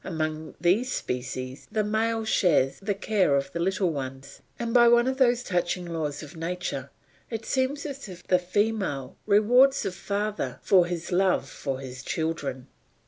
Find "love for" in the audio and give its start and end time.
11.11-11.79